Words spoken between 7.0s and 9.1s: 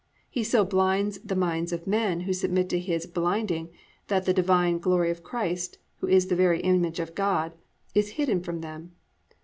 God," is hidden from them.